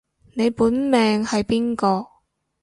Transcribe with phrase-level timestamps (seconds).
[0.33, 2.07] 你本命係邊個